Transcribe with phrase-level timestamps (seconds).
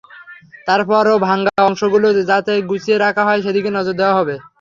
[0.67, 4.35] তারপরও ভাঙা অংশগুলো যাতে গুছিয়ে রাখা হয়, সেদিকে নজর দেওয়া হবে।